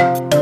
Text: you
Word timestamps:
you 0.00 0.41